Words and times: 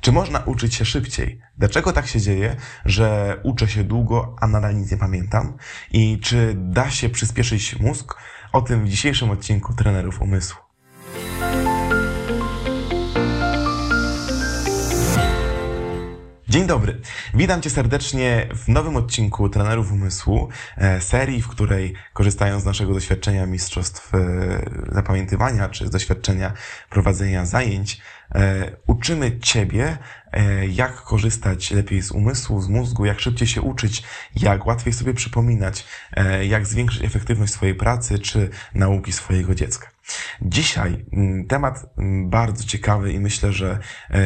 Czy 0.00 0.12
można 0.12 0.38
uczyć 0.38 0.74
się 0.74 0.84
szybciej? 0.84 1.40
Dlaczego 1.58 1.92
tak 1.92 2.06
się 2.06 2.20
dzieje, 2.20 2.56
że 2.84 3.36
uczę 3.42 3.68
się 3.68 3.84
długo, 3.84 4.36
a 4.40 4.46
nadal 4.46 4.76
nic 4.76 4.90
nie 4.90 4.96
pamiętam? 4.96 5.56
I 5.92 6.18
czy 6.18 6.54
da 6.56 6.90
się 6.90 7.08
przyspieszyć 7.08 7.80
mózg? 7.80 8.14
O 8.52 8.62
tym 8.62 8.84
w 8.84 8.88
dzisiejszym 8.88 9.30
odcinku 9.30 9.74
Trenerów 9.74 10.20
Umysłu. 10.20 10.69
Dzień 16.50 16.66
dobry. 16.66 17.00
Witam 17.34 17.62
Cię 17.62 17.70
serdecznie 17.70 18.48
w 18.54 18.68
nowym 18.68 18.96
odcinku 18.96 19.48
Trenerów 19.48 19.92
Umysłu, 19.92 20.48
e, 20.76 21.00
serii, 21.00 21.42
w 21.42 21.48
której 21.48 21.94
korzystając 22.12 22.62
z 22.62 22.66
naszego 22.66 22.94
doświadczenia 22.94 23.46
mistrzostw 23.46 24.14
e, 24.14 24.18
zapamiętywania 24.92 25.68
czy 25.68 25.86
z 25.86 25.90
doświadczenia 25.90 26.52
prowadzenia 26.90 27.46
zajęć, 27.46 28.00
e, 28.34 28.70
uczymy 28.86 29.38
Ciebie, 29.38 29.98
jak 30.68 30.96
korzystać 30.96 31.70
lepiej 31.70 32.02
z 32.02 32.10
umysłu, 32.10 32.60
z 32.60 32.68
mózgu, 32.68 33.04
jak 33.04 33.20
szybciej 33.20 33.48
się 33.48 33.62
uczyć, 33.62 34.02
jak 34.36 34.66
łatwiej 34.66 34.92
sobie 34.92 35.14
przypominać, 35.14 35.86
jak 36.42 36.66
zwiększyć 36.66 37.04
efektywność 37.04 37.52
swojej 37.52 37.74
pracy 37.74 38.18
czy 38.18 38.50
nauki 38.74 39.12
swojego 39.12 39.54
dziecka. 39.54 39.99
Dzisiaj 40.42 41.06
mm, 41.12 41.46
temat 41.46 41.86
mm, 41.98 42.30
bardzo 42.30 42.64
ciekawy 42.64 43.12
i 43.12 43.20
myślę, 43.20 43.52
że 43.52 43.78
e, 44.10 44.20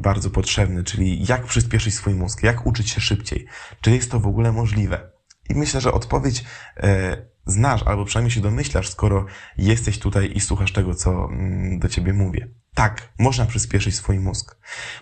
bardzo 0.00 0.30
potrzebny, 0.30 0.84
czyli 0.84 1.26
jak 1.26 1.44
przyspieszyć 1.44 1.94
swój 1.94 2.14
mózg, 2.14 2.42
jak 2.42 2.66
uczyć 2.66 2.90
się 2.90 3.00
szybciej. 3.00 3.46
Czy 3.80 3.90
jest 3.90 4.10
to 4.10 4.20
w 4.20 4.26
ogóle 4.26 4.52
możliwe? 4.52 5.10
I 5.50 5.54
myślę, 5.54 5.80
że 5.80 5.92
odpowiedź 5.92 6.44
e, 6.76 7.16
znasz, 7.46 7.82
albo 7.82 8.04
przynajmniej 8.04 8.30
się 8.30 8.40
domyślasz, 8.40 8.88
skoro 8.88 9.26
jesteś 9.58 9.98
tutaj 9.98 10.32
i 10.34 10.40
słuchasz 10.40 10.72
tego, 10.72 10.94
co 10.94 11.24
mm, 11.24 11.78
do 11.78 11.88
ciebie 11.88 12.12
mówię. 12.12 12.48
Tak, 12.74 13.12
można 13.18 13.46
przyspieszyć 13.46 13.94
swój 13.94 14.18
mózg. 14.18 14.56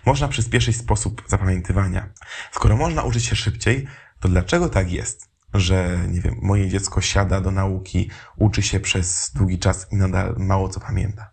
Można 0.05 0.27
przyspieszyć 0.27 0.77
sposób 0.77 1.23
zapamiętywania. 1.27 2.09
Skoro 2.51 2.77
można 2.77 3.03
uczyć 3.03 3.25
się 3.25 3.35
szybciej, 3.35 3.87
to 4.19 4.29
dlaczego 4.29 4.69
tak 4.69 4.91
jest? 4.91 5.30
Że, 5.53 5.99
nie 6.09 6.21
wiem, 6.21 6.35
moje 6.41 6.69
dziecko 6.69 7.01
siada 7.01 7.41
do 7.41 7.51
nauki, 7.51 8.09
uczy 8.37 8.61
się 8.61 8.79
przez 8.79 9.31
długi 9.35 9.59
czas 9.59 9.87
i 9.91 9.95
nadal 9.95 10.35
mało 10.37 10.69
co 10.69 10.79
pamięta. 10.79 11.31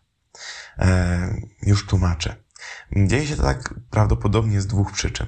E, 0.79 1.35
już 1.63 1.87
tłumaczę. 1.87 2.37
Dzieje 2.97 3.27
się 3.27 3.37
to 3.37 3.43
tak 3.43 3.75
prawdopodobnie 3.91 4.61
z 4.61 4.67
dwóch 4.67 4.93
przyczyn. 4.93 5.27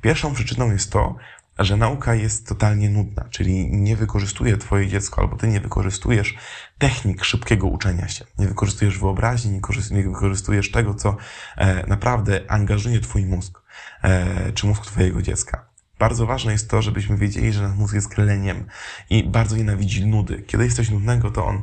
Pierwszą 0.00 0.34
przyczyną 0.34 0.70
jest 0.70 0.92
to, 0.92 1.16
że 1.58 1.76
nauka 1.76 2.14
jest 2.14 2.48
totalnie 2.48 2.90
nudna, 2.90 3.28
czyli 3.30 3.76
nie 3.76 3.96
wykorzystuje 3.96 4.56
twoje 4.56 4.88
dziecko, 4.88 5.20
albo 5.22 5.36
ty 5.36 5.48
nie 5.48 5.60
wykorzystujesz 5.60 6.34
technik 6.78 7.24
szybkiego 7.24 7.66
uczenia 7.66 8.08
się. 8.08 8.24
Nie 8.38 8.48
wykorzystujesz 8.48 8.98
wyobraźni, 8.98 9.60
nie 9.90 10.02
wykorzystujesz 10.02 10.70
tego, 10.70 10.94
co 10.94 11.16
e, 11.56 11.86
naprawdę 11.86 12.40
angażuje 12.48 13.00
twój 13.00 13.26
mózg, 13.26 13.62
e, 14.02 14.52
czy 14.52 14.66
mózg 14.66 14.86
twojego 14.86 15.22
dziecka. 15.22 15.71
Bardzo 15.98 16.26
ważne 16.26 16.52
jest 16.52 16.70
to, 16.70 16.82
żebyśmy 16.82 17.16
wiedzieli, 17.16 17.52
że 17.52 17.62
nasz 17.62 17.78
mózg 17.78 17.94
jest 17.94 18.08
kreleniem 18.08 18.66
i 19.10 19.24
bardzo 19.24 19.56
nienawidzi 19.56 20.06
nudy. 20.06 20.42
Kiedy 20.42 20.64
jest 20.64 20.76
coś 20.76 20.90
nudnego, 20.90 21.30
to 21.30 21.46
on 21.46 21.62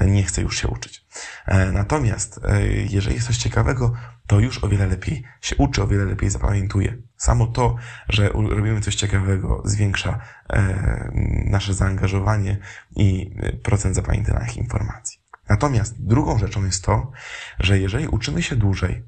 nie 0.00 0.22
chce 0.22 0.42
już 0.42 0.56
się 0.60 0.68
uczyć. 0.68 1.06
E, 1.46 1.72
natomiast 1.72 2.40
e, 2.44 2.66
jeżeli 2.66 3.14
jest 3.14 3.26
coś 3.26 3.36
ciekawego, 3.36 3.92
to 4.26 4.40
już 4.40 4.64
o 4.64 4.68
wiele 4.68 4.86
lepiej 4.86 5.24
się 5.40 5.56
uczy, 5.56 5.82
o 5.82 5.86
wiele 5.86 6.04
lepiej 6.04 6.30
zapamiętuje. 6.30 6.98
Samo 7.16 7.46
to, 7.46 7.76
że 8.08 8.28
robimy 8.28 8.80
coś 8.80 8.94
ciekawego, 8.94 9.62
zwiększa 9.64 10.20
e, 10.50 11.10
nasze 11.44 11.74
zaangażowanie 11.74 12.58
i 12.96 13.34
procent 13.62 13.94
zapamiętanych 13.94 14.56
informacji. 14.56 15.18
Natomiast 15.48 16.06
drugą 16.06 16.38
rzeczą 16.38 16.64
jest 16.64 16.84
to, 16.84 17.10
że 17.58 17.78
jeżeli 17.78 18.08
uczymy 18.08 18.42
się 18.42 18.56
dłużej, 18.56 19.04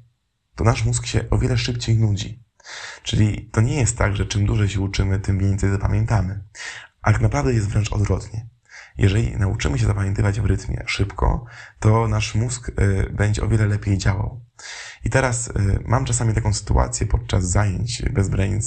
to 0.55 0.63
nasz 0.63 0.85
mózg 0.85 1.05
się 1.05 1.29
o 1.29 1.37
wiele 1.37 1.57
szybciej 1.57 1.97
nudzi. 1.97 2.44
Czyli 3.03 3.49
to 3.51 3.61
nie 3.61 3.79
jest 3.79 3.97
tak, 3.97 4.15
że 4.15 4.25
czym 4.25 4.45
dłużej 4.45 4.69
się 4.69 4.81
uczymy, 4.81 5.19
tym 5.19 5.39
więcej 5.39 5.71
zapamiętamy. 5.71 6.43
A 7.01 7.11
tak 7.11 7.21
naprawdę 7.21 7.53
jest 7.53 7.67
wręcz 7.67 7.93
odwrotnie. 7.93 8.45
Jeżeli 8.97 9.37
nauczymy 9.37 9.79
się 9.79 9.85
zapamiętywać 9.85 10.39
w 10.39 10.45
rytmie 10.45 10.83
szybko, 10.85 11.45
to 11.79 12.07
nasz 12.07 12.35
mózg 12.35 12.69
y, 12.69 13.09
będzie 13.13 13.43
o 13.43 13.47
wiele 13.47 13.67
lepiej 13.67 13.97
działał. 13.97 14.41
I 15.03 15.09
teraz 15.09 15.47
y, 15.47 15.51
mam 15.85 16.05
czasami 16.05 16.33
taką 16.33 16.53
sytuację 16.53 17.07
podczas 17.07 17.49
zajęć 17.49 18.01
bez 18.01 18.29
brains 18.29 18.65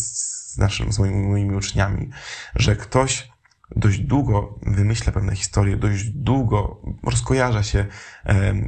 z 0.52 0.58
naszymi, 0.58 0.92
z 0.92 0.98
moimi, 0.98 1.26
moimi 1.26 1.56
uczniami, 1.56 2.10
że 2.54 2.76
ktoś 2.76 3.30
dość 3.78 3.98
długo 3.98 4.58
wymyśla 4.66 5.12
pewne 5.12 5.36
historie, 5.36 5.76
dość 5.76 6.04
długo 6.04 6.82
rozkojarza 7.04 7.62
się 7.62 7.86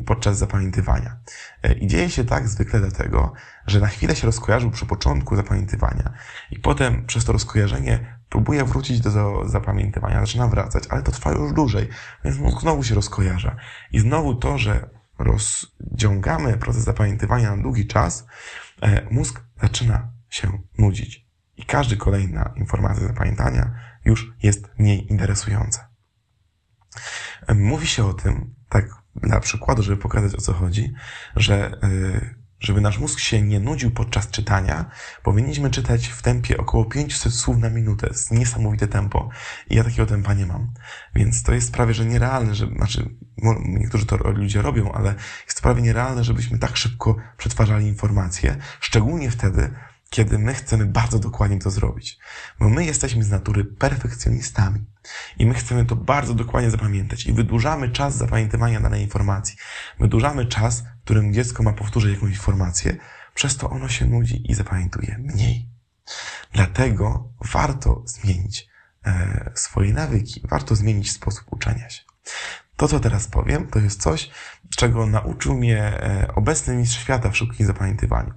podczas 0.06 0.38
zapamiętywania. 0.38 1.16
E, 1.62 1.72
I 1.72 1.86
dzieje 1.86 2.10
się 2.10 2.24
tak 2.24 2.48
zwykle 2.48 2.80
dlatego, 2.80 3.32
że 3.66 3.80
na 3.80 3.86
chwilę 3.86 4.16
się 4.16 4.26
rozkojarzył 4.26 4.70
przy 4.70 4.86
początku 4.86 5.36
zapamiętywania 5.36 6.12
i 6.50 6.58
potem 6.58 7.06
przez 7.06 7.24
to 7.24 7.32
rozkojarzenie 7.32 8.20
próbuje 8.28 8.64
wrócić 8.64 9.00
do 9.00 9.48
zapamiętywania, 9.48 10.20
zaczyna 10.20 10.48
wracać, 10.48 10.84
ale 10.90 11.02
to 11.02 11.12
trwa 11.12 11.32
już 11.32 11.52
dłużej, 11.52 11.88
więc 12.24 12.38
mózg 12.38 12.60
znowu 12.60 12.82
się 12.82 12.94
rozkojarza. 12.94 13.56
I 13.92 14.00
znowu 14.00 14.34
to, 14.34 14.58
że 14.58 14.90
rozciągamy 15.18 16.58
proces 16.58 16.84
zapamiętywania 16.84 17.56
na 17.56 17.62
długi 17.62 17.86
czas, 17.86 18.26
e, 18.82 19.06
mózg 19.10 19.40
zaczyna 19.62 20.12
się 20.28 20.58
nudzić. 20.78 21.29
I 21.60 21.64
każdy 21.64 21.96
kolejna 21.96 22.52
informacja 22.56 23.06
zapamiętania 23.06 23.74
już 24.04 24.32
jest 24.42 24.68
mniej 24.78 25.12
interesująca. 25.12 25.88
Mówi 27.54 27.86
się 27.86 28.06
o 28.06 28.14
tym, 28.14 28.54
tak 28.68 28.84
dla 29.16 29.40
przykładu, 29.40 29.82
żeby 29.82 29.96
pokazać 29.96 30.34
o 30.34 30.40
co 30.40 30.52
chodzi, 30.52 30.92
że 31.36 31.80
y, 31.84 32.40
żeby 32.60 32.80
nasz 32.80 32.98
mózg 32.98 33.18
się 33.18 33.42
nie 33.42 33.60
nudził 33.60 33.90
podczas 33.90 34.30
czytania, 34.30 34.90
powinniśmy 35.22 35.70
czytać 35.70 36.08
w 36.08 36.22
tempie 36.22 36.56
około 36.58 36.84
500 36.84 37.34
słów 37.34 37.58
na 37.58 37.70
minutę. 37.70 38.06
To 38.06 38.12
jest 38.12 38.30
niesamowite 38.30 38.88
tempo. 38.88 39.28
I 39.70 39.74
ja 39.74 39.84
takiego 39.84 40.06
tempa 40.06 40.34
nie 40.34 40.46
mam. 40.46 40.72
Więc 41.14 41.42
to 41.42 41.52
jest 41.52 41.72
prawie, 41.72 41.94
że 41.94 42.04
nierealne, 42.04 42.54
że, 42.54 42.66
znaczy, 42.66 43.14
niektórzy 43.64 44.06
to 44.06 44.16
ludzie 44.16 44.62
robią, 44.62 44.92
ale 44.92 45.14
jest 45.46 45.62
prawie 45.62 45.82
nierealne, 45.82 46.24
żebyśmy 46.24 46.58
tak 46.58 46.76
szybko 46.76 47.16
przetwarzali 47.36 47.86
informacje. 47.86 48.56
Szczególnie 48.80 49.30
wtedy, 49.30 49.70
kiedy 50.10 50.38
my 50.38 50.54
chcemy 50.54 50.86
bardzo 50.86 51.18
dokładnie 51.18 51.58
to 51.58 51.70
zrobić. 51.70 52.18
Bo 52.58 52.68
my 52.68 52.84
jesteśmy 52.84 53.24
z 53.24 53.30
natury 53.30 53.64
perfekcjonistami 53.64 54.84
i 55.38 55.46
my 55.46 55.54
chcemy 55.54 55.86
to 55.86 55.96
bardzo 55.96 56.34
dokładnie 56.34 56.70
zapamiętać 56.70 57.26
i 57.26 57.32
wydłużamy 57.32 57.88
czas 57.88 58.16
zapamiętywania 58.16 58.80
danej 58.80 59.02
informacji. 59.02 59.56
Wydłużamy 60.00 60.46
czas, 60.46 60.80
w 60.80 61.04
którym 61.04 61.34
dziecko 61.34 61.62
ma 61.62 61.72
powtórzyć 61.72 62.14
jakąś 62.14 62.30
informację, 62.30 62.96
przez 63.34 63.56
to 63.56 63.70
ono 63.70 63.88
się 63.88 64.06
nudzi 64.06 64.50
i 64.50 64.54
zapamiętuje 64.54 65.18
mniej. 65.18 65.68
Dlatego 66.52 67.32
warto 67.52 68.02
zmienić 68.06 68.68
e, 69.06 69.50
swoje 69.54 69.92
nawyki, 69.92 70.42
warto 70.50 70.74
zmienić 70.74 71.12
sposób 71.12 71.44
uczenia 71.50 71.90
się. 71.90 72.02
To, 72.80 72.88
co 72.88 73.00
teraz 73.00 73.28
powiem, 73.28 73.66
to 73.66 73.78
jest 73.78 74.02
coś, 74.02 74.30
czego 74.76 75.06
nauczył 75.06 75.54
mnie 75.54 75.78
e, 75.82 76.34
obecny 76.34 76.76
mistrz 76.76 76.98
świata 76.98 77.30
w 77.30 77.36
szybkim 77.36 77.66
zapamiętywaniu. 77.66 78.32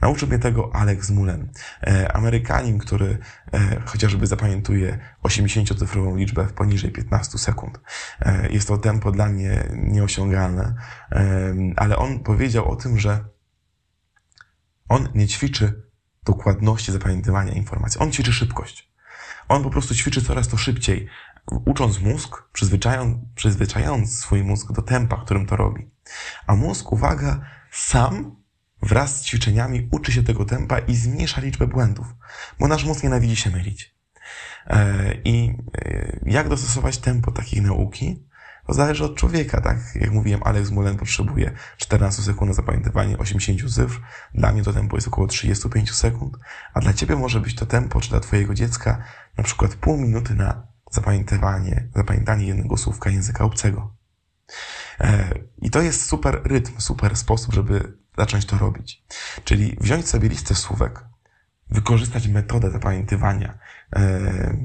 Nauczył 0.00 0.28
mnie 0.28 0.38
tego 0.38 0.70
Alex 0.74 1.10
Mullen, 1.10 1.52
e, 1.82 2.12
Amerykanin, 2.12 2.78
który 2.78 3.18
e, 3.52 3.80
chociażby 3.86 4.26
zapamiętuje 4.26 4.98
80-cyfrową 5.24 6.16
liczbę 6.16 6.46
w 6.46 6.52
poniżej 6.52 6.92
15 6.92 7.38
sekund. 7.38 7.80
Jest 8.50 8.68
to 8.68 8.78
tempo 8.78 9.12
dla 9.12 9.28
mnie 9.28 9.64
nieosiągalne, 9.76 10.74
ale 11.76 11.96
on 11.96 12.20
powiedział 12.20 12.70
o 12.70 12.76
tym, 12.76 12.98
że 12.98 13.24
on 14.88 15.08
nie 15.14 15.26
ćwiczy 15.26 15.82
dokładności 16.24 16.92
zapamiętywania 16.92 17.52
informacji. 17.52 18.00
On 18.00 18.12
ćwiczy 18.12 18.32
szybkość. 18.32 18.88
On 19.48 19.62
po 19.62 19.70
prostu 19.70 19.94
ćwiczy 19.94 20.22
coraz 20.22 20.48
to 20.48 20.56
szybciej, 20.56 21.08
ucząc 21.64 22.00
mózg, 22.00 22.42
przyzwyczajając, 22.52 23.18
przyzwyczajając 23.34 24.18
swój 24.18 24.44
mózg 24.44 24.72
do 24.72 24.82
tempa, 24.82 25.16
którym 25.16 25.46
to 25.46 25.56
robi. 25.56 25.90
A 26.46 26.54
mózg, 26.54 26.92
uwaga, 26.92 27.40
sam 27.72 28.36
wraz 28.82 29.16
z 29.16 29.24
ćwiczeniami 29.24 29.88
uczy 29.92 30.12
się 30.12 30.22
tego 30.22 30.44
tempa 30.44 30.78
i 30.78 30.96
zmniejsza 30.96 31.40
liczbę 31.40 31.66
błędów, 31.66 32.06
bo 32.60 32.68
nasz 32.68 32.84
mózg 32.84 33.02
nienawidzi 33.02 33.36
się 33.36 33.50
mylić. 33.50 33.98
E, 34.66 35.14
I 35.24 35.54
e, 35.78 36.20
jak 36.26 36.48
dostosować 36.48 36.98
tempo 36.98 37.32
takiej 37.32 37.62
nauki? 37.62 38.28
To 38.66 38.74
zależy 38.74 39.04
od 39.04 39.14
człowieka, 39.16 39.60
tak? 39.60 39.76
Jak 39.94 40.10
mówiłem, 40.10 40.40
Alex 40.44 40.70
Mullen 40.70 40.96
potrzebuje 40.96 41.52
14 41.76 42.22
sekund 42.22 42.48
na 42.48 42.54
zapamiętywanie 42.54 43.18
80 43.18 43.74
cyfr. 43.74 44.00
Dla 44.34 44.52
mnie 44.52 44.62
to 44.62 44.72
tempo 44.72 44.96
jest 44.96 45.08
około 45.08 45.26
35 45.26 45.94
sekund, 45.94 46.36
a 46.74 46.80
dla 46.80 46.92
ciebie 46.92 47.16
może 47.16 47.40
być 47.40 47.54
to 47.54 47.66
tempo, 47.66 48.00
czy 48.00 48.10
dla 48.10 48.20
twojego 48.20 48.54
dziecka 48.54 49.04
na 49.36 49.44
przykład 49.44 49.74
pół 49.74 49.96
minuty 49.96 50.34
na 50.34 50.67
zapamiętywanie, 50.90 51.88
zapamiętanie 51.94 52.46
jednego 52.46 52.76
słówka 52.76 53.10
języka 53.10 53.44
obcego. 53.44 53.94
E, 55.00 55.34
I 55.58 55.70
to 55.70 55.82
jest 55.82 56.06
super 56.06 56.40
rytm, 56.44 56.80
super 56.80 57.16
sposób, 57.16 57.54
żeby 57.54 57.98
zacząć 58.18 58.46
to 58.46 58.58
robić. 58.58 59.04
Czyli 59.44 59.76
wziąć 59.80 60.08
sobie 60.08 60.28
listę 60.28 60.54
słówek 60.54 61.07
wykorzystać 61.70 62.28
metodę 62.28 62.70
zapamiętywania, 62.70 63.58
e, 63.96 64.56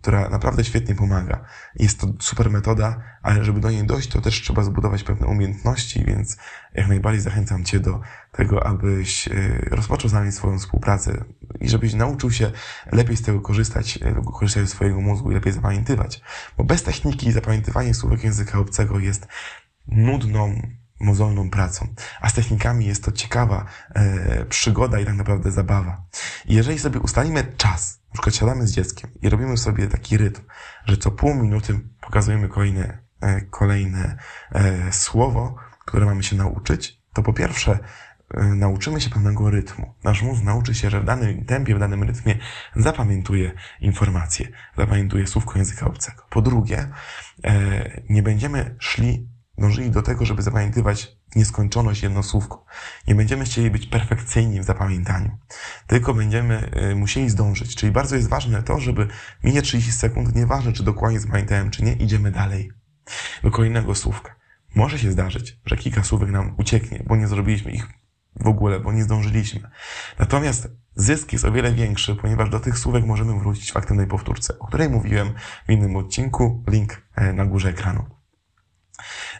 która 0.00 0.28
naprawdę 0.28 0.64
świetnie 0.64 0.94
pomaga. 0.94 1.44
Jest 1.76 2.00
to 2.00 2.06
super 2.20 2.50
metoda, 2.50 3.02
ale 3.22 3.44
żeby 3.44 3.60
do 3.60 3.70
niej 3.70 3.86
dojść, 3.86 4.08
to 4.08 4.20
też 4.20 4.42
trzeba 4.42 4.62
zbudować 4.62 5.02
pewne 5.02 5.26
umiejętności, 5.26 6.04
więc 6.04 6.36
jak 6.74 6.88
najbardziej 6.88 7.22
zachęcam 7.22 7.64
Cię 7.64 7.80
do 7.80 8.00
tego, 8.32 8.66
abyś 8.66 9.28
e, 9.28 9.32
rozpoczął 9.70 10.10
z 10.10 10.12
nami 10.12 10.32
swoją 10.32 10.58
współpracę 10.58 11.24
i 11.60 11.68
żebyś 11.68 11.94
nauczył 11.94 12.30
się 12.30 12.50
lepiej 12.92 13.16
z 13.16 13.22
tego 13.22 13.40
korzystać, 13.40 13.98
e, 14.02 14.22
korzystać 14.38 14.64
ze 14.64 14.70
swojego 14.70 15.00
mózgu 15.00 15.30
i 15.30 15.34
lepiej 15.34 15.52
zapamiętywać. 15.52 16.20
Bo 16.58 16.64
bez 16.64 16.82
techniki 16.82 17.32
zapamiętywanie 17.32 17.94
słówek 17.94 18.24
języka 18.24 18.58
obcego 18.58 18.98
jest 18.98 19.28
nudną, 19.86 20.62
mozolną 21.02 21.50
pracą. 21.50 21.94
A 22.20 22.28
z 22.28 22.34
technikami 22.34 22.86
jest 22.86 23.04
to 23.04 23.12
ciekawa 23.12 23.64
e, 23.94 24.44
przygoda 24.44 25.00
i 25.00 25.04
tak 25.04 25.16
naprawdę 25.16 25.50
zabawa. 25.50 26.04
I 26.46 26.54
jeżeli 26.54 26.78
sobie 26.78 27.00
ustalimy 27.00 27.44
czas, 27.56 28.00
na 28.08 28.12
przykład 28.12 28.34
siadamy 28.34 28.66
z 28.66 28.72
dzieckiem 28.72 29.10
i 29.22 29.28
robimy 29.28 29.56
sobie 29.56 29.86
taki 29.86 30.16
rytm, 30.16 30.42
że 30.84 30.96
co 30.96 31.10
pół 31.10 31.34
minuty 31.34 31.80
pokazujemy 32.00 32.48
kolejne, 32.48 32.98
e, 33.20 33.40
kolejne 33.40 34.16
e, 34.52 34.92
słowo, 34.92 35.56
które 35.86 36.06
mamy 36.06 36.22
się 36.22 36.36
nauczyć, 36.36 37.02
to 37.12 37.22
po 37.22 37.32
pierwsze 37.32 37.78
e, 38.34 38.44
nauczymy 38.44 39.00
się 39.00 39.10
pewnego 39.10 39.50
rytmu. 39.50 39.94
Nasz 40.04 40.22
mózg 40.22 40.42
nauczy 40.42 40.74
się, 40.74 40.90
że 40.90 41.00
w 41.00 41.04
danym 41.04 41.44
tempie, 41.44 41.74
w 41.74 41.78
danym 41.78 42.02
rytmie 42.02 42.38
zapamiętuje 42.76 43.52
informacje, 43.80 44.48
zapamiętuje 44.76 45.26
słówko 45.26 45.58
języka 45.58 45.86
obcego. 45.86 46.22
Po 46.30 46.42
drugie, 46.42 46.88
e, 47.44 48.02
nie 48.08 48.22
będziemy 48.22 48.76
szli 48.78 49.31
dążyli 49.58 49.90
do 49.90 50.02
tego, 50.02 50.24
żeby 50.24 50.42
zapamiętywać 50.42 51.16
nieskończoność 51.36 52.02
jednosłówku. 52.02 52.58
Nie 53.08 53.14
będziemy 53.14 53.44
chcieli 53.44 53.70
być 53.70 53.86
perfekcyjni 53.86 54.60
w 54.60 54.64
zapamiętaniu, 54.64 55.38
tylko 55.86 56.14
będziemy 56.14 56.70
y, 56.90 56.94
musieli 56.94 57.30
zdążyć. 57.30 57.76
Czyli 57.76 57.92
bardzo 57.92 58.16
jest 58.16 58.28
ważne 58.28 58.62
to, 58.62 58.80
żeby 58.80 59.08
minie 59.44 59.62
30 59.62 59.92
sekund, 59.92 60.34
nieważne 60.34 60.72
czy 60.72 60.82
dokładnie 60.82 61.20
zapamiętałem, 61.20 61.70
czy 61.70 61.84
nie, 61.84 61.92
idziemy 61.92 62.30
dalej 62.30 62.72
do 63.42 63.50
kolejnego 63.50 63.94
słówka. 63.94 64.34
Może 64.74 64.98
się 64.98 65.12
zdarzyć, 65.12 65.60
że 65.66 65.76
kilka 65.76 66.04
słówek 66.04 66.30
nam 66.30 66.54
ucieknie, 66.58 67.02
bo 67.06 67.16
nie 67.16 67.28
zrobiliśmy 67.28 67.72
ich 67.72 67.86
w 68.36 68.46
ogóle, 68.46 68.80
bo 68.80 68.92
nie 68.92 69.02
zdążyliśmy. 69.02 69.70
Natomiast 70.18 70.68
zysk 70.94 71.32
jest 71.32 71.44
o 71.44 71.52
wiele 71.52 71.72
większy, 71.72 72.14
ponieważ 72.14 72.50
do 72.50 72.60
tych 72.60 72.78
słówek 72.78 73.04
możemy 73.04 73.38
wrócić 73.38 73.72
w 73.72 73.76
aktywnej 73.76 74.06
powtórce, 74.06 74.58
o 74.58 74.66
której 74.66 74.88
mówiłem 74.88 75.34
w 75.68 75.72
innym 75.72 75.96
odcinku, 75.96 76.64
link 76.68 77.02
e, 77.16 77.32
na 77.32 77.46
górze 77.46 77.68
ekranu. 77.68 78.21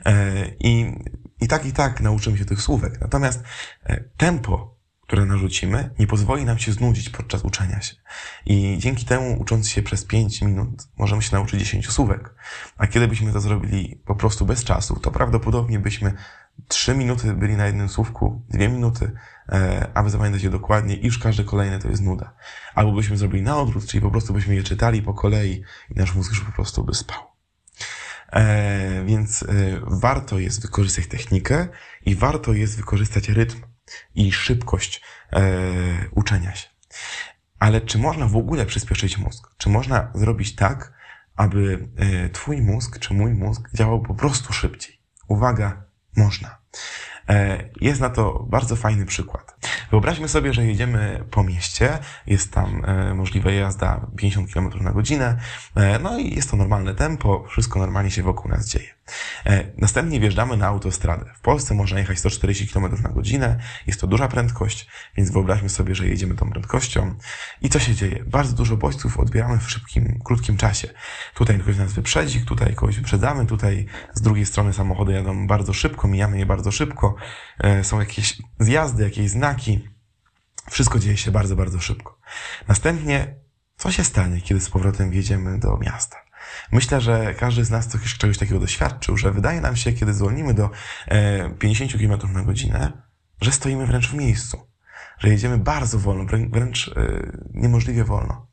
E, 0.06 0.46
I, 0.60 0.98
I 1.40 1.48
tak, 1.48 1.66
i 1.66 1.72
tak 1.72 2.00
nauczymy 2.00 2.38
się 2.38 2.44
tych 2.44 2.62
słówek. 2.62 3.00
Natomiast 3.00 3.42
e, 3.84 4.04
tempo, 4.16 4.78
które 5.00 5.26
narzucimy, 5.26 5.90
nie 5.98 6.06
pozwoli 6.06 6.44
nam 6.44 6.58
się 6.58 6.72
znudzić 6.72 7.10
podczas 7.10 7.44
uczenia 7.44 7.80
się. 7.80 7.94
I 8.46 8.78
dzięki 8.78 9.04
temu, 9.04 9.40
ucząc 9.40 9.68
się 9.68 9.82
przez 9.82 10.04
5 10.04 10.42
minut, 10.42 10.88
możemy 10.98 11.22
się 11.22 11.36
nauczyć 11.36 11.60
10 11.60 11.90
słówek. 11.90 12.34
A 12.76 12.86
kiedy 12.86 13.08
byśmy 13.08 13.32
to 13.32 13.40
zrobili 13.40 14.02
po 14.06 14.14
prostu 14.14 14.46
bez 14.46 14.64
czasu, 14.64 15.00
to 15.00 15.10
prawdopodobnie 15.10 15.78
byśmy 15.78 16.12
3 16.68 16.94
minuty 16.94 17.34
byli 17.34 17.56
na 17.56 17.66
jednym 17.66 17.88
słówku, 17.88 18.42
2 18.48 18.68
minuty, 18.68 19.12
e, 19.48 19.90
aby 19.94 20.10
zapamiętać 20.10 20.42
je 20.42 20.50
dokładnie 20.50 20.96
i 20.96 21.06
już 21.06 21.18
każde 21.18 21.44
kolejne 21.44 21.78
to 21.78 21.88
jest 21.88 22.02
nuda. 22.02 22.34
Albo 22.74 22.92
byśmy 22.92 23.16
zrobili 23.16 23.42
na 23.42 23.58
odwrót, 23.58 23.86
czyli 23.86 24.00
po 24.00 24.10
prostu 24.10 24.32
byśmy 24.32 24.54
je 24.54 24.62
czytali 24.62 25.02
po 25.02 25.14
kolei 25.14 25.62
i 25.90 25.94
nasz 25.94 26.14
mózg 26.14 26.30
już 26.30 26.40
po 26.40 26.52
prostu 26.52 26.84
by 26.84 26.94
spał. 26.94 27.31
E, 28.32 29.04
więc 29.04 29.42
e, 29.42 29.46
warto 29.82 30.38
jest 30.38 30.62
wykorzystać 30.62 31.06
technikę 31.06 31.68
i 32.06 32.14
warto 32.14 32.52
jest 32.52 32.76
wykorzystać 32.76 33.28
rytm 33.28 33.58
i 34.14 34.32
szybkość 34.32 35.02
e, 35.32 35.42
uczenia 36.10 36.54
się. 36.54 36.68
Ale 37.58 37.80
czy 37.80 37.98
można 37.98 38.26
w 38.26 38.36
ogóle 38.36 38.66
przyspieszyć 38.66 39.18
mózg? 39.18 39.54
Czy 39.56 39.68
można 39.68 40.10
zrobić 40.14 40.54
tak, 40.54 40.92
aby 41.36 41.88
Twój 42.32 42.62
mózg 42.62 42.98
czy 42.98 43.14
mój 43.14 43.34
mózg 43.34 43.68
działał 43.74 44.02
po 44.02 44.14
prostu 44.14 44.52
szybciej? 44.52 45.00
Uwaga, 45.28 45.82
można. 46.16 46.58
Jest 47.80 48.00
na 48.00 48.10
to 48.10 48.46
bardzo 48.50 48.76
fajny 48.76 49.06
przykład. 49.06 49.51
Wyobraźmy 49.90 50.28
sobie, 50.28 50.54
że 50.54 50.66
jedziemy 50.66 51.24
po 51.30 51.44
mieście, 51.44 51.98
jest 52.26 52.52
tam 52.52 52.84
e, 52.84 53.14
możliwa 53.14 53.50
jazda 53.50 54.06
50 54.16 54.52
km 54.52 54.70
na 54.84 54.92
godzinę, 54.92 55.36
e, 55.74 55.98
no 55.98 56.18
i 56.18 56.34
jest 56.34 56.50
to 56.50 56.56
normalne 56.56 56.94
tempo, 56.94 57.44
wszystko 57.48 57.78
normalnie 57.78 58.10
się 58.10 58.22
wokół 58.22 58.50
nas 58.50 58.68
dzieje. 58.68 58.94
E, 59.46 59.64
następnie 59.78 60.20
wjeżdżamy 60.20 60.56
na 60.56 60.66
autostradę. 60.66 61.24
W 61.34 61.40
Polsce 61.40 61.74
można 61.74 61.98
jechać 61.98 62.18
140 62.18 62.68
km 62.68 63.02
na 63.02 63.08
godzinę, 63.08 63.58
jest 63.86 64.00
to 64.00 64.06
duża 64.06 64.28
prędkość, 64.28 64.88
więc 65.16 65.30
wyobraźmy 65.30 65.68
sobie, 65.68 65.94
że 65.94 66.08
jedziemy 66.08 66.34
tą 66.34 66.50
prędkością. 66.50 67.14
I 67.60 67.68
co 67.68 67.78
się 67.78 67.94
dzieje? 67.94 68.24
Bardzo 68.26 68.52
dużo 68.56 68.76
bodźców 68.76 69.20
odbieramy 69.20 69.58
w 69.58 69.70
szybkim, 69.70 70.18
krótkim 70.24 70.56
czasie. 70.56 70.88
Tutaj 71.34 71.58
ktoś 71.58 71.76
nas 71.76 71.92
wyprzedzi, 71.92 72.44
tutaj 72.44 72.74
kogoś 72.74 72.96
wyprzedzamy, 72.96 73.46
tutaj 73.46 73.86
z 74.14 74.20
drugiej 74.20 74.46
strony 74.46 74.72
samochody 74.72 75.12
jadą 75.12 75.46
bardzo 75.46 75.72
szybko, 75.72 76.08
mijamy 76.08 76.38
je 76.38 76.46
bardzo 76.46 76.72
szybko, 76.72 77.14
są 77.82 78.00
jakieś 78.00 78.42
zjazdy, 78.58 79.04
jakieś 79.04 79.30
znaki. 79.30 79.88
Wszystko 80.70 80.98
dzieje 80.98 81.16
się 81.16 81.30
bardzo, 81.30 81.56
bardzo 81.56 81.80
szybko. 81.80 82.18
Następnie, 82.68 83.34
co 83.76 83.92
się 83.92 84.04
stanie, 84.04 84.40
kiedy 84.40 84.60
z 84.60 84.70
powrotem 84.70 85.10
wjedziemy 85.10 85.58
do 85.58 85.78
miasta? 85.78 86.16
Myślę, 86.72 87.00
że 87.00 87.34
każdy 87.34 87.64
z 87.64 87.70
nas 87.70 87.86
coś, 87.86 88.18
czegoś 88.18 88.38
takiego 88.38 88.60
doświadczył, 88.60 89.16
że 89.16 89.32
wydaje 89.32 89.60
nam 89.60 89.76
się, 89.76 89.92
kiedy 89.92 90.14
zwolnimy 90.14 90.54
do 90.54 90.70
50 91.58 91.94
e, 91.94 91.98
km 91.98 92.32
na 92.32 92.42
godzinę, 92.42 92.92
że 93.40 93.52
stoimy 93.52 93.86
wręcz 93.86 94.08
w 94.08 94.14
miejscu 94.14 94.72
że 95.22 95.28
jedziemy 95.28 95.58
bardzo 95.58 95.98
wolno, 95.98 96.24
wręcz 96.50 96.88
e, 96.88 96.92
niemożliwie 97.54 98.04
wolno. 98.04 98.46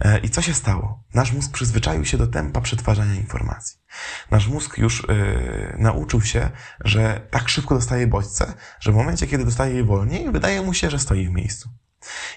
E, 0.00 0.18
I 0.18 0.30
co 0.30 0.42
się 0.42 0.54
stało? 0.54 1.04
Nasz 1.14 1.32
mózg 1.32 1.52
przyzwyczaił 1.52 2.04
się 2.04 2.18
do 2.18 2.26
tempa 2.26 2.60
przetwarzania 2.60 3.14
informacji. 3.14 3.78
Nasz 4.30 4.48
mózg 4.48 4.78
już 4.78 5.06
nauczył 5.78 6.22
się, 6.22 6.50
że 6.84 7.28
tak 7.30 7.48
szybko 7.48 7.74
dostaje 7.74 8.06
bodźce, 8.06 8.54
że 8.80 8.92
w 8.92 8.94
momencie, 8.94 9.26
kiedy 9.26 9.44
dostaje 9.44 9.74
je 9.74 9.84
wolniej, 9.84 10.32
wydaje 10.32 10.62
mu 10.62 10.74
się, 10.74 10.90
że 10.90 10.98
stoi 10.98 11.28
w 11.28 11.30
miejscu. 11.30 11.68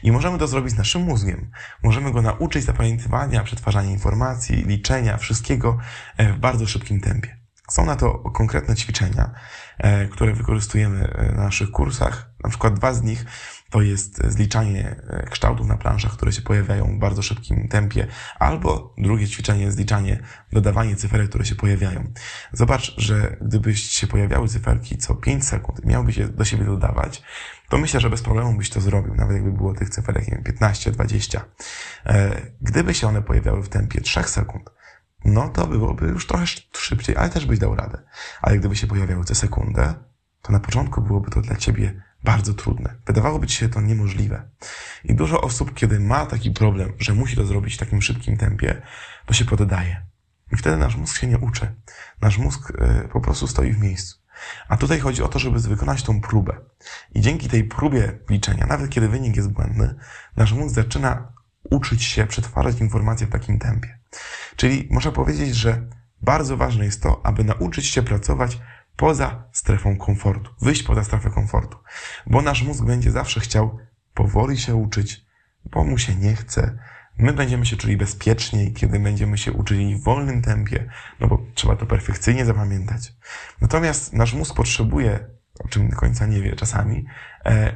I 0.03 0.11
możemy 0.11 0.37
to 0.37 0.47
zrobić 0.47 0.73
z 0.73 0.77
naszym 0.77 1.01
mózgiem. 1.01 1.51
Możemy 1.83 2.11
go 2.11 2.21
nauczyć 2.21 2.63
zapamiętywania, 2.63 3.43
przetwarzania 3.43 3.91
informacji, 3.91 4.55
liczenia, 4.55 5.17
wszystkiego 5.17 5.77
w 6.19 6.37
bardzo 6.37 6.67
szybkim 6.67 7.01
tempie. 7.01 7.37
Są 7.69 7.85
na 7.85 7.95
to 7.95 8.13
konkretne 8.19 8.75
ćwiczenia, 8.75 9.31
które 10.11 10.33
wykorzystujemy 10.33 11.31
na 11.35 11.43
naszych 11.43 11.71
kursach. 11.71 12.29
Na 12.43 12.49
przykład 12.49 12.73
dwa 12.73 12.93
z 12.93 13.01
nich 13.01 13.25
to 13.73 13.81
jest 13.81 14.21
zliczanie 14.27 14.95
e, 15.09 15.25
kształtów 15.29 15.67
na 15.67 15.77
planszach, 15.77 16.11
które 16.11 16.31
się 16.31 16.41
pojawiają 16.41 16.95
w 16.95 16.99
bardzo 16.99 17.21
szybkim 17.21 17.67
tempie, 17.67 18.07
albo 18.39 18.95
drugie 18.97 19.27
ćwiczenie, 19.27 19.71
zliczanie, 19.71 20.19
dodawanie 20.51 20.95
cyferek, 20.95 21.29
które 21.29 21.45
się 21.45 21.55
pojawiają. 21.55 22.13
Zobacz, 22.51 22.95
że 22.97 23.37
gdybyś 23.41 23.81
się 23.81 24.07
pojawiały 24.07 24.47
cyferki 24.47 24.97
co 24.97 25.15
5 25.15 25.45
sekund 25.45 25.83
i 25.83 25.87
miałbyś 25.87 26.17
je 26.17 26.27
do 26.27 26.45
siebie 26.45 26.65
dodawać, 26.65 27.23
to 27.69 27.77
myślę, 27.77 27.99
że 27.99 28.09
bez 28.09 28.21
problemu 28.21 28.57
byś 28.57 28.69
to 28.69 28.81
zrobił, 28.81 29.15
nawet 29.15 29.35
jakby 29.35 29.51
było 29.51 29.73
tych 29.73 29.89
cyferek, 29.89 30.27
nie 30.27 30.33
wiem, 30.33 30.43
15, 30.43 30.91
20. 30.91 31.45
E, 32.05 32.41
gdyby 32.61 32.93
się 32.93 33.07
one 33.07 33.21
pojawiały 33.21 33.63
w 33.63 33.69
tempie 33.69 34.01
3 34.01 34.23
sekund, 34.23 34.69
no 35.25 35.49
to 35.49 35.67
byłoby 35.67 36.05
już 36.05 36.27
trochę 36.27 36.45
szybciej, 36.77 37.17
ale 37.17 37.29
też 37.29 37.45
byś 37.45 37.59
dał 37.59 37.75
radę. 37.75 37.97
Ale 38.41 38.57
gdyby 38.57 38.75
się 38.75 38.87
pojawiały 38.87 39.23
co 39.23 39.35
sekundę, 39.35 39.93
to 40.41 40.51
na 40.51 40.59
początku 40.59 41.01
byłoby 41.01 41.31
to 41.31 41.41
dla 41.41 41.55
ciebie 41.55 42.03
bardzo 42.23 42.53
trudne. 42.53 42.95
Wydawałoby 43.05 43.47
ci 43.47 43.55
się 43.55 43.69
to 43.69 43.81
niemożliwe. 43.81 44.49
I 45.03 45.15
dużo 45.15 45.41
osób, 45.41 45.73
kiedy 45.73 45.99
ma 45.99 46.25
taki 46.25 46.51
problem, 46.51 46.93
że 46.99 47.13
musi 47.13 47.35
to 47.35 47.45
zrobić 47.45 47.75
w 47.75 47.77
takim 47.77 48.01
szybkim 48.01 48.37
tempie, 48.37 48.81
to 49.25 49.33
się 49.33 49.45
poddaje. 49.45 50.05
I 50.51 50.55
wtedy 50.55 50.77
nasz 50.77 50.95
mózg 50.95 51.17
się 51.17 51.27
nie 51.27 51.37
uczy. 51.37 51.75
Nasz 52.21 52.37
mózg 52.37 52.73
e, 52.77 53.07
po 53.07 53.21
prostu 53.21 53.47
stoi 53.47 53.73
w 53.73 53.79
miejscu. 53.79 54.17
A 54.67 54.77
tutaj 54.77 54.99
chodzi 54.99 55.23
o 55.23 55.27
to, 55.27 55.39
żeby 55.39 55.59
wykonać 55.59 56.03
tą 56.03 56.21
próbę. 56.21 56.57
I 57.15 57.21
dzięki 57.21 57.49
tej 57.49 57.63
próbie 57.63 58.19
liczenia, 58.29 58.65
nawet 58.65 58.89
kiedy 58.89 59.07
wynik 59.07 59.35
jest 59.35 59.51
błędny, 59.51 59.95
nasz 60.37 60.53
mózg 60.53 60.75
zaczyna 60.75 61.33
uczyć 61.69 62.03
się 62.03 62.27
przetwarzać 62.27 62.79
informacje 62.79 63.27
w 63.27 63.29
takim 63.29 63.59
tempie. 63.59 63.99
Czyli 64.55 64.87
można 64.91 65.11
powiedzieć, 65.11 65.55
że 65.55 65.87
bardzo 66.21 66.57
ważne 66.57 66.85
jest 66.85 67.03
to, 67.03 67.25
aby 67.25 67.43
nauczyć 67.43 67.85
się 67.85 68.03
pracować 68.03 68.59
poza 68.95 69.43
strefą 69.51 69.97
komfortu, 69.97 70.51
wyjść 70.61 70.83
poza 70.83 71.03
strefę 71.03 71.29
komfortu, 71.29 71.77
bo 72.27 72.41
nasz 72.41 72.63
mózg 72.63 72.85
będzie 72.85 73.11
zawsze 73.11 73.39
chciał 73.39 73.79
powoli 74.13 74.57
się 74.57 74.75
uczyć, 74.75 75.25
bo 75.65 75.83
mu 75.83 75.97
się 75.97 76.15
nie 76.15 76.35
chce. 76.35 76.77
My 77.17 77.33
będziemy 77.33 77.65
się 77.65 77.77
czuli 77.77 77.97
bezpieczniej, 77.97 78.73
kiedy 78.73 78.99
będziemy 78.99 79.37
się 79.37 79.51
uczyli 79.51 79.95
w 79.95 80.03
wolnym 80.03 80.41
tempie, 80.41 80.89
no 81.19 81.27
bo 81.27 81.45
trzeba 81.53 81.75
to 81.75 81.85
perfekcyjnie 81.85 82.45
zapamiętać. 82.45 83.13
Natomiast 83.61 84.13
nasz 84.13 84.33
mózg 84.33 84.55
potrzebuje, 84.55 85.27
o 85.59 85.67
czym 85.67 85.89
do 85.89 85.95
końca 85.95 86.25
nie 86.25 86.41
wie 86.41 86.55
czasami, 86.55 87.05
e, 87.45 87.75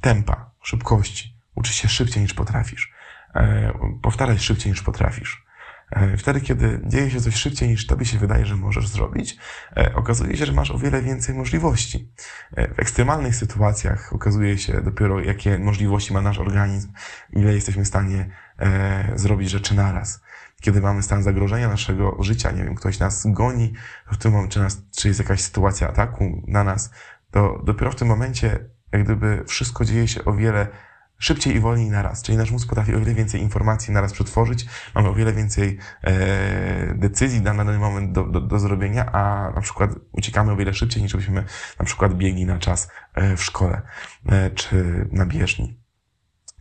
tempa, 0.00 0.50
szybkości. 0.62 1.38
Uczy 1.54 1.72
się 1.72 1.88
szybciej 1.88 2.22
niż 2.22 2.34
potrafisz. 2.34 2.92
E, 3.34 3.72
powtarzać 4.02 4.42
szybciej 4.42 4.72
niż 4.72 4.82
potrafisz. 4.82 5.44
E, 5.92 6.16
wtedy, 6.16 6.40
kiedy 6.40 6.80
dzieje 6.84 7.10
się 7.10 7.20
coś 7.20 7.34
szybciej 7.34 7.68
niż 7.68 7.86
tobie 7.86 8.06
się 8.06 8.18
wydaje, 8.18 8.46
że 8.46 8.56
możesz 8.56 8.88
zrobić, 8.88 9.36
e, 9.76 9.94
okazuje 9.94 10.36
się, 10.36 10.46
że 10.46 10.52
masz 10.52 10.70
o 10.70 10.78
wiele 10.78 11.02
więcej 11.02 11.34
możliwości. 11.34 12.12
W 12.56 12.80
ekstremalnych 12.80 13.36
sytuacjach 13.36 14.12
okazuje 14.12 14.58
się 14.58 14.80
dopiero, 14.80 15.20
jakie 15.20 15.58
możliwości 15.58 16.12
ma 16.12 16.20
nasz 16.20 16.38
organizm, 16.38 16.92
ile 17.32 17.54
jesteśmy 17.54 17.84
w 17.84 17.88
stanie 17.88 18.30
zrobić 19.14 19.50
rzeczy 19.50 19.74
naraz 19.74 20.22
kiedy 20.62 20.80
mamy 20.80 21.02
stan 21.02 21.22
zagrożenia 21.22 21.68
naszego 21.68 22.16
życia, 22.20 22.50
nie 22.50 22.64
wiem, 22.64 22.74
ktoś 22.74 22.98
nas 22.98 23.26
goni, 23.26 23.72
w 24.12 24.16
tym 24.16 24.32
momencie, 24.32 24.60
nas, 24.60 24.82
czy 24.96 25.08
jest 25.08 25.20
jakaś 25.20 25.40
sytuacja 25.40 25.88
ataku 25.88 26.42
na 26.46 26.64
nas, 26.64 26.90
to 27.30 27.60
dopiero 27.64 27.90
w 27.90 27.94
tym 27.94 28.08
momencie, 28.08 28.58
jak 28.92 29.04
gdyby 29.04 29.44
wszystko 29.46 29.84
dzieje 29.84 30.08
się 30.08 30.24
o 30.24 30.32
wiele 30.32 30.68
szybciej 31.22 31.56
i 31.56 31.60
wolniej 31.60 31.90
naraz. 31.90 32.22
Czyli 32.22 32.38
nasz 32.38 32.50
mózg 32.50 32.68
potrafi 32.68 32.94
o 32.94 32.98
wiele 32.98 33.14
więcej 33.14 33.40
informacji 33.40 33.92
naraz 33.92 34.12
przetworzyć, 34.12 34.66
mamy 34.94 35.08
o 35.08 35.14
wiele 35.14 35.32
więcej 35.32 35.78
e, 36.02 36.94
decyzji 36.94 37.40
na 37.40 37.54
dany 37.54 37.78
moment 37.78 38.12
do, 38.12 38.24
do, 38.24 38.40
do 38.40 38.58
zrobienia, 38.58 39.12
a 39.12 39.50
na 39.54 39.60
przykład 39.60 39.90
uciekamy 40.12 40.52
o 40.52 40.56
wiele 40.56 40.74
szybciej 40.74 41.02
niż 41.02 41.16
byśmy 41.16 41.44
na 41.78 41.84
przykład 41.84 42.14
biegli 42.14 42.46
na 42.46 42.58
czas 42.58 42.88
e, 43.14 43.36
w 43.36 43.44
szkole 43.44 43.82
e, 44.26 44.50
czy 44.50 45.08
na 45.12 45.26
bieżni. 45.26 45.80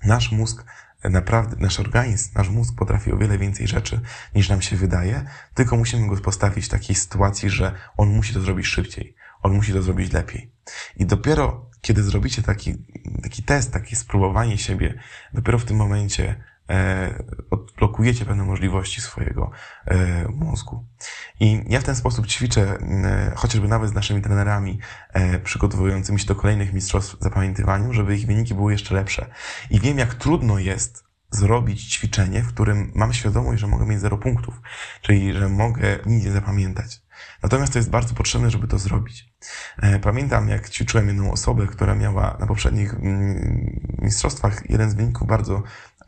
Nasz 0.06 0.32
mózg 0.32 0.66
naprawdę, 1.04 1.56
nasz 1.60 1.80
organizm, 1.80 2.32
nasz 2.36 2.50
mózg 2.50 2.76
potrafi 2.76 3.12
o 3.12 3.18
wiele 3.18 3.38
więcej 3.38 3.68
rzeczy 3.68 4.02
niż 4.36 4.50
nam 4.50 4.62
się 4.62 4.76
wydaje, 4.76 5.26
tylko 5.54 5.78
musimy 5.78 6.08
go 6.08 6.18
postawić 6.18 6.66
w 6.66 6.70
takiej 6.70 6.96
sytuacji, 6.96 7.50
że 7.50 7.74
on 7.98 8.10
musi 8.10 8.34
to 8.34 8.42
zrobić 8.42 8.68
szybciej, 8.68 9.16
on 9.44 9.54
musi 9.54 9.74
to 9.74 9.82
zrobić 9.82 10.14
lepiej. 10.14 10.54
I 10.96 11.06
dopiero 11.06 11.71
kiedy 11.82 12.04
zrobicie 12.04 12.42
taki, 12.42 12.76
taki 13.24 13.44
test, 13.44 13.74
takie 13.74 13.96
spróbowanie 13.96 14.58
siebie, 14.58 15.00
dopiero 15.34 15.60
w 15.60 15.66
tym 15.66 15.78
momencie 15.78 16.44
e, 16.70 17.24
odblokujecie 17.50 18.26
pewne 18.26 18.44
możliwości 18.44 19.02
swojego 19.02 19.52
e, 19.86 20.28
mózgu. 20.28 20.86
I 21.40 21.64
ja 21.68 21.80
w 21.80 21.84
ten 21.84 21.96
sposób 21.96 22.28
ćwiczę, 22.28 22.78
e, 22.80 23.32
chociażby 23.36 23.68
nawet 23.68 23.90
z 23.90 23.94
naszymi 23.94 24.22
trenerami 24.22 24.80
e, 25.14 25.40
przygotowującymi 25.40 26.20
się 26.20 26.26
do 26.26 26.36
kolejnych 26.36 26.74
mistrzostw 26.74 27.16
w 27.20 27.24
zapamiętywaniu, 27.24 27.94
żeby 27.94 28.18
ich 28.18 28.26
wyniki 28.28 28.56
były 28.56 28.72
jeszcze 28.72 28.96
lepsze. 28.96 29.32
I 29.70 29.80
wiem, 29.80 29.98
jak 29.98 30.16
trudno 30.16 30.60
jest 30.60 31.12
zrobić 31.32 31.94
ćwiczenie, 31.94 32.42
w 32.42 32.48
którym 32.48 32.92
mam 32.96 33.14
świadomość, 33.14 33.62
że 33.62 33.68
mogę 33.68 33.86
mieć 33.86 34.00
zero 34.00 34.18
punktów, 34.18 34.62
czyli 35.02 35.34
że 35.34 35.50
mogę 35.50 36.00
nic 36.06 36.26
nie 36.26 36.32
zapamiętać. 36.32 37.02
Natomiast 37.44 37.74
to 37.74 37.80
jest 37.80 37.90
bardzo 37.90 38.14
potrzebne, 38.14 38.50
żeby 38.50 38.68
to 38.68 38.78
zrobić. 38.78 39.34
E, 39.78 40.00
pamiętam, 40.00 40.50
jak 40.50 40.70
ćwiczyłem 40.70 41.08
jedną 41.08 41.32
osobę, 41.32 41.68
która 41.68 41.96
miała 41.96 42.38
na 42.40 42.48
poprzednich 42.48 42.94
mm, 42.94 43.98
mistrzostwach 44.02 44.70
jeden 44.70 44.90
z 44.90 44.94
wyników 44.94 45.28
bardzo 45.28 45.64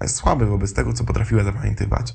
słaby 0.07 0.45
wobec 0.45 0.73
tego, 0.73 0.93
co 0.93 1.03
potrafiła 1.03 1.43
zapamiętywać. 1.43 2.13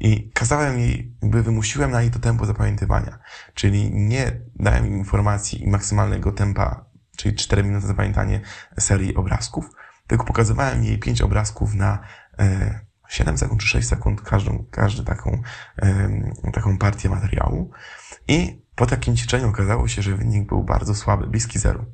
I 0.00 0.30
kazałem 0.34 0.78
jej, 0.78 1.16
jakby 1.22 1.42
wymusiłem 1.42 1.90
na 1.90 2.02
jej 2.02 2.10
to 2.10 2.18
tempo 2.18 2.46
zapamiętywania. 2.46 3.18
Czyli 3.54 3.90
nie 3.94 4.40
dałem 4.54 4.86
im 4.86 4.98
informacji 4.98 5.64
i 5.64 5.70
maksymalnego 5.70 6.32
tempa, 6.32 6.84
czyli 7.16 7.34
4 7.34 7.64
minuty 7.64 7.86
zapamiętanie 7.86 8.40
serii 8.78 9.14
obrazków, 9.14 9.70
tylko 10.06 10.24
pokazywałem 10.24 10.84
jej 10.84 10.98
5 10.98 11.22
obrazków 11.22 11.74
na 11.74 11.98
7 13.12 13.34
e, 13.34 13.38
sekund 13.38 13.60
czy 13.60 13.68
6 13.68 13.88
sekund 13.88 14.20
każdą, 14.20 14.64
każdy 14.70 15.04
taką, 15.04 15.42
taką 16.52 16.78
partię 16.78 17.08
materiału. 17.08 17.70
I 18.28 18.62
po 18.74 18.86
takim 18.86 19.16
ćwiczeniu 19.16 19.48
okazało 19.48 19.88
się, 19.88 20.02
że 20.02 20.16
wynik 20.16 20.48
był 20.48 20.64
bardzo 20.64 20.94
słaby, 20.94 21.26
bliski 21.26 21.58
zeru. 21.58 21.84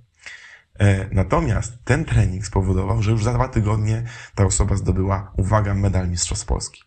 E, 0.78 1.08
natomiast 1.14 1.84
ten 1.84 2.04
trening 2.04 2.46
spowodował, 2.46 3.02
że 3.02 3.10
już 3.10 3.24
za 3.24 3.34
dwa 3.34 3.48
tygodnie 3.48 4.02
ta 4.34 4.44
osoba 4.44 4.76
zdobyła, 4.76 5.32
uwaga, 5.36 5.74
medal 5.74 6.08
Mistrzostw 6.08 6.46
Polski. 6.46 6.82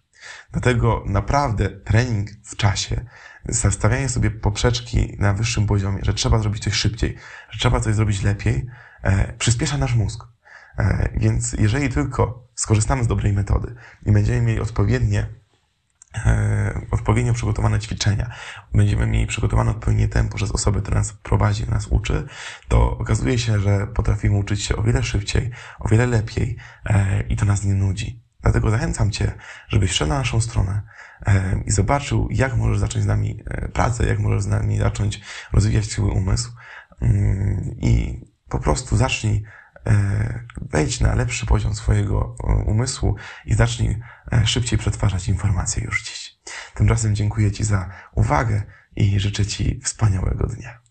Dlatego 0.51 1.03
naprawdę 1.05 1.69
trening 1.69 2.29
w 2.43 2.55
czasie, 2.55 3.05
stawianie 3.51 4.09
sobie 4.09 4.31
poprzeczki 4.31 5.15
na 5.19 5.33
wyższym 5.33 5.67
poziomie, 5.67 6.00
że 6.01 6.13
trzeba 6.13 6.39
zrobić 6.39 6.63
coś 6.63 6.73
szybciej, 6.73 7.17
że 7.50 7.59
trzeba 7.59 7.79
coś 7.79 7.95
zrobić 7.95 8.23
lepiej, 8.23 8.67
e, 9.03 9.33
przyspiesza 9.33 9.77
nasz 9.77 9.95
mózg. 9.95 10.23
E, 10.78 11.10
więc 11.18 11.54
jeżeli 11.54 11.90
tylko 11.90 12.48
skorzystamy 12.56 13.04
z 13.04 13.08
dobrej 13.08 13.34
metody 13.34 13.75
i 14.06 14.12
będziemy 14.12 14.42
mieli 14.42 14.60
odpowiednie 14.60 15.28
e, 16.16 16.82
odpowiednio 16.92 17.34
przygotowane 17.34 17.80
ćwiczenia, 17.80 18.30
będziemy 18.74 19.08
mieli 19.08 19.28
przygotowane 19.28 19.72
odpowiednie 19.72 20.08
tempo 20.08 20.36
przez 20.36 20.51
osobę, 20.51 20.82
która 20.82 20.98
nas 20.98 21.13
prowadzi, 21.13 21.70
nas 21.70 21.88
uczy, 21.88 22.25
to 22.68 22.98
okazuje 22.98 23.40
się, 23.40 23.60
że 23.60 23.88
potrafimy 23.88 24.38
uczyć 24.38 24.63
się 24.63 24.75
o 24.75 24.84
wiele 24.84 25.04
szybciej, 25.04 25.51
o 25.80 25.90
wiele 25.90 26.08
lepiej 26.08 26.58
e, 26.86 27.22
i 27.22 27.36
to 27.36 27.46
nas 27.46 27.63
nie 27.63 27.74
nudzi. 27.74 28.24
Dlatego 28.42 28.70
zachęcam 28.70 29.12
Cię, 29.12 29.32
żebyś 29.68 29.92
wszedł 29.92 30.10
na 30.10 30.18
naszą 30.18 30.42
stronę 30.42 30.82
i 31.66 31.72
zobaczył, 31.72 32.28
jak 32.32 32.56
możesz 32.56 32.80
zacząć 32.80 33.04
z 33.04 33.08
nami 33.08 33.44
pracę, 33.74 34.06
jak 34.06 34.20
możesz 34.20 34.42
z 34.42 34.48
nami 34.48 34.80
zacząć 34.80 35.22
rozwijać 35.54 35.86
swój 35.86 36.10
umysł 36.10 36.51
mm, 37.01 37.75
i 37.78 38.22
po 38.50 38.60
prostu 38.60 38.98
zacznij 38.98 39.44
wejdź 40.61 41.00
na 41.00 41.15
lepszy 41.15 41.45
poziom 41.45 41.75
swojego 41.75 42.35
e, 42.39 42.53
umysłu 42.53 43.15
i 43.45 43.53
zacznij 43.53 44.00
e, 44.31 44.47
szybciej 44.47 44.79
przetwarzać 44.79 45.27
informacje 45.27 45.83
już 45.83 46.03
dziś. 46.03 46.39
Tymczasem 46.73 47.15
dziękuję 47.15 47.51
Ci 47.51 47.63
za 47.63 47.89
uwagę 48.15 48.63
i 48.95 49.19
życzę 49.19 49.45
Ci 49.45 49.79
wspaniałego 49.83 50.47
dnia. 50.47 50.90